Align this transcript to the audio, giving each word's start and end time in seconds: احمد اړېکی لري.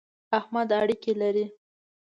احمد 0.37 0.69
اړېکی 0.79 1.13
لري. 1.21 1.45